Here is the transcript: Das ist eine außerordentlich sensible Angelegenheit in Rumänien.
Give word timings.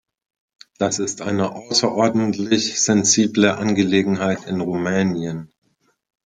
Das 0.79 0.97
ist 0.97 1.21
eine 1.21 1.51
außerordentlich 1.51 2.81
sensible 2.81 3.55
Angelegenheit 3.57 4.45
in 4.47 4.59
Rumänien. 4.59 5.53